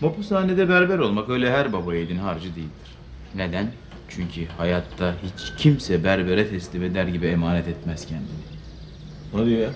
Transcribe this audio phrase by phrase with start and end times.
[0.00, 2.90] Mapushanede berber olmak öyle her baba yiğidin harcı değildir.
[3.34, 3.66] Neden?
[4.08, 8.28] Çünkü hayatta hiç kimse berbere teslim eder gibi emanet etmez kendini.
[9.32, 9.70] Hadi ya.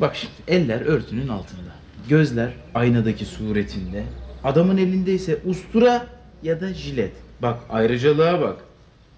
[0.00, 1.70] Bak şimdi eller örtünün altında.
[2.08, 4.04] Gözler aynadaki suretinde.
[4.44, 6.06] Adamın elinde ise ustura
[6.42, 7.12] ya da jilet.
[7.42, 8.56] Bak ayrıcalığa bak.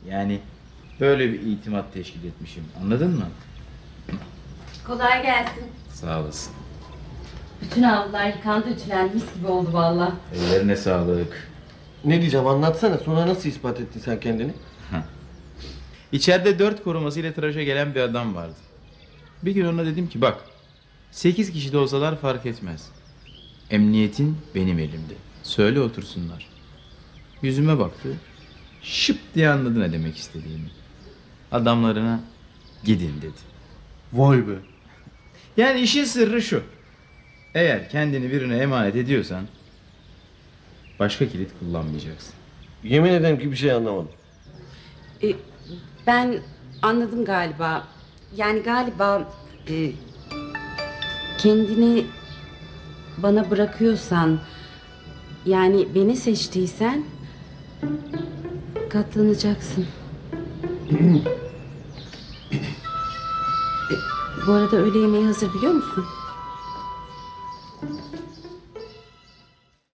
[0.09, 0.39] Yani
[1.01, 2.65] böyle bir itimat teşkil etmişim.
[2.83, 3.27] Anladın mı?
[4.87, 5.65] Kolay gelsin.
[5.93, 6.53] Sağ olasın.
[7.63, 9.15] Bütün havlular yıkandı, ütülendi.
[9.15, 10.13] Mis gibi oldu valla.
[10.35, 11.49] Ellerine sağlık.
[12.05, 14.53] Ne diyeceğim anlatsana sonra nasıl ispat ettin sen kendini?
[16.13, 18.55] İçeride dört korumasıyla tıraşa gelen bir adam vardı.
[19.43, 20.39] Bir gün ona dedim ki bak
[21.11, 22.89] sekiz kişi de olsalar fark etmez.
[23.71, 25.15] Emniyetin benim elimde.
[25.43, 26.47] Söyle otursunlar.
[27.43, 28.09] Yüzüme baktı.
[28.83, 30.71] Şıp diye anladı ne demek istediğimi.
[31.53, 32.21] Adamlarına
[32.85, 33.39] gidin dedi.
[34.13, 34.53] Vay be.
[35.57, 36.63] Yani işin sırrı şu.
[37.55, 39.45] Eğer kendini birine emanet ediyorsan
[40.99, 42.35] başka kilit kullanmayacaksın.
[42.85, 44.09] Yemin ederim ki bir şey anlamadım.
[45.23, 45.33] E,
[46.07, 46.39] ben
[46.83, 47.85] anladım galiba.
[48.37, 49.33] Yani galiba
[49.69, 49.93] e,
[51.39, 52.07] kendini
[53.17, 54.41] bana bırakıyorsan
[55.47, 57.05] yani beni seçtiysen
[58.91, 59.87] katlanacaksın.
[63.91, 66.05] E, bu arada öğle yemeği hazır biliyor musun?
[67.81, 68.48] Música